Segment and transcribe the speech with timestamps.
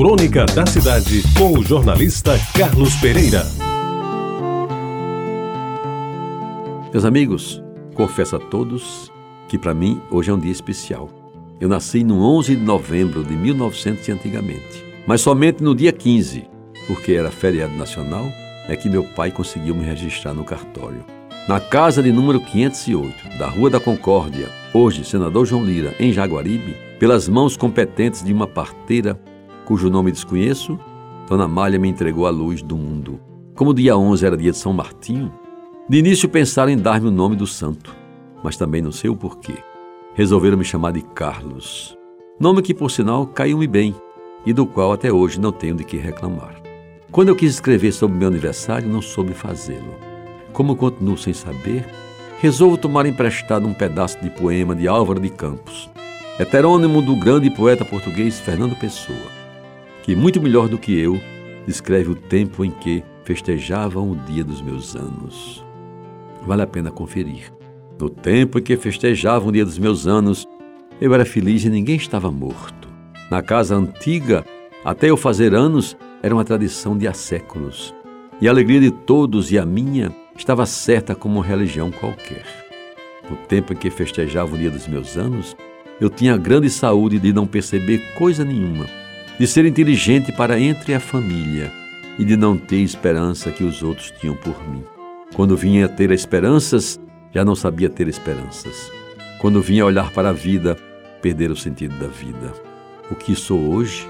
[0.00, 3.42] Crônica da Cidade, com o jornalista Carlos Pereira.
[6.90, 7.62] Meus amigos,
[7.94, 9.12] confesso a todos
[9.46, 11.10] que para mim hoje é um dia especial.
[11.60, 16.48] Eu nasci no 11 de novembro de 1900 antigamente, mas somente no dia 15,
[16.86, 18.24] porque era feriado nacional,
[18.70, 21.04] é que meu pai conseguiu me registrar no cartório.
[21.46, 26.74] Na casa de número 508, da Rua da Concórdia, hoje senador João Lira, em Jaguaribe,
[26.98, 29.20] pelas mãos competentes de uma parteira
[29.70, 30.76] cujo nome desconheço,
[31.28, 33.20] Dona Malha me entregou a luz do mundo.
[33.54, 35.32] Como o dia 11 era dia de São Martinho,
[35.88, 37.94] de início pensaram em dar-me o nome do santo,
[38.42, 39.54] mas também não sei o porquê.
[40.12, 41.96] Resolveram me chamar de Carlos,
[42.40, 43.94] nome que, por sinal, caiu-me bem
[44.44, 46.60] e do qual até hoje não tenho de que reclamar.
[47.12, 49.94] Quando eu quis escrever sobre meu aniversário, não soube fazê-lo.
[50.52, 51.86] Como continuo sem saber,
[52.40, 55.88] resolvo tomar emprestado um pedaço de poema de Álvaro de Campos,
[56.40, 59.39] heterônimo do grande poeta português Fernando Pessoa
[60.02, 61.20] que, muito melhor do que eu,
[61.66, 65.64] descreve o tempo em que festejavam o dia dos meus anos.
[66.46, 67.52] Vale a pena conferir.
[67.98, 70.46] No tempo em que festejavam o dia dos meus anos,
[71.00, 72.88] eu era feliz e ninguém estava morto.
[73.30, 74.44] Na casa antiga,
[74.84, 77.94] até eu fazer anos, era uma tradição de há séculos.
[78.40, 82.44] E a alegria de todos e a minha estava certa como uma religião qualquer.
[83.28, 85.54] No tempo em que festejava o dia dos meus anos,
[86.00, 88.99] eu tinha grande saúde de não perceber coisa nenhuma
[89.40, 91.72] de ser inteligente para entre a família
[92.18, 94.84] e de não ter esperança que os outros tinham por mim.
[95.34, 97.00] Quando vinha ter esperanças,
[97.32, 98.92] já não sabia ter esperanças.
[99.40, 100.76] Quando vinha olhar para a vida,
[101.22, 102.52] perder o sentido da vida.
[103.10, 104.06] O que sou hoje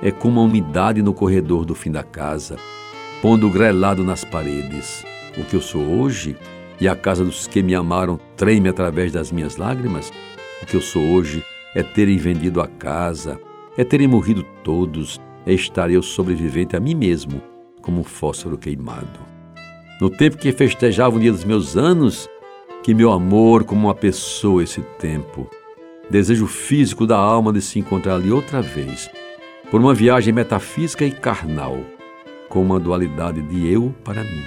[0.00, 2.56] é como uma umidade no corredor do fim da casa,
[3.20, 5.04] pondo grelado nas paredes.
[5.36, 6.38] O que eu sou hoje,
[6.80, 10.10] e a casa dos que me amaram treme através das minhas lágrimas,
[10.62, 13.38] o que eu sou hoje é terem vendido a casa,
[13.76, 17.40] é terem morrido todos, é estar eu sobrevivente a mim mesmo,
[17.80, 19.20] como um fósforo queimado.
[20.00, 22.28] No tempo que festejava o dia dos meus anos,
[22.82, 25.48] que meu amor como uma pessoa esse tempo,
[26.08, 29.10] desejo físico da alma de se encontrar ali outra vez,
[29.70, 31.78] por uma viagem metafísica e carnal,
[32.48, 34.42] com uma dualidade de eu para mim.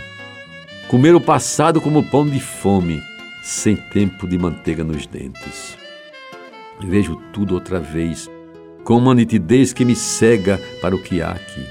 [0.89, 3.01] Comer o passado como pão de fome,
[3.41, 5.77] sem tempo de manteiga nos dentes.
[6.81, 8.29] Vejo tudo outra vez
[8.83, 11.65] com uma nitidez que me cega para o que há aqui.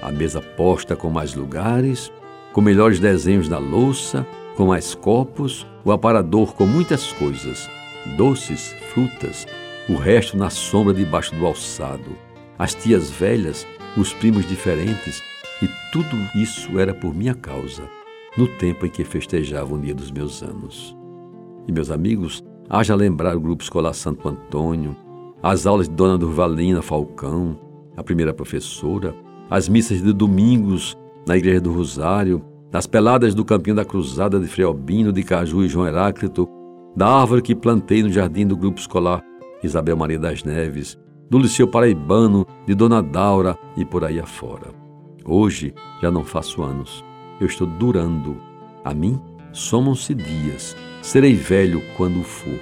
[0.00, 2.12] A mesa posta com mais lugares,
[2.52, 4.26] com melhores desenhos na louça,
[4.56, 7.68] com mais copos, o aparador com muitas coisas,
[8.16, 9.46] doces, frutas,
[9.88, 12.16] o resto na sombra debaixo do alçado,
[12.58, 15.22] as tias velhas, os primos diferentes,
[15.62, 17.88] e tudo isso era por minha causa,
[18.36, 20.96] no tempo em que festejava o dia dos meus anos.
[21.66, 24.96] E meus amigos, haja lembrar o grupo escolar Santo Antônio,
[25.42, 27.58] as aulas de Dona Durvalina Falcão,
[27.96, 29.14] a primeira professora,
[29.50, 34.46] as missas de domingos na Igreja do Rosário, das peladas do Campinho da Cruzada de
[34.46, 36.48] Freobino, de Caju e João Heráclito,
[36.96, 39.22] da árvore que plantei no jardim do grupo escolar
[39.62, 40.98] Isabel Maria das Neves,
[41.28, 44.72] do Liceu Paraibano, de Dona Daura e por aí afora.
[45.24, 47.04] Hoje já não faço anos,
[47.40, 48.36] eu estou durando.
[48.84, 49.20] A mim
[49.52, 52.58] somam-se dias, serei velho quando for,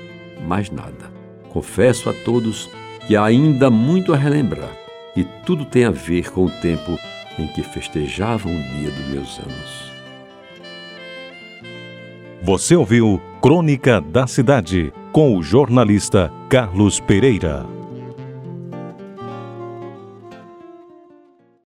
[0.47, 1.20] mais nada.
[1.53, 2.71] Confesso a todos
[3.07, 4.71] que há ainda muito a relembrar
[5.17, 6.99] e tudo tem a ver com o tempo
[7.39, 9.91] em que festejavam o dia dos meus anos.
[12.43, 17.80] Você ouviu Crônica da Cidade com o jornalista Carlos Pereira.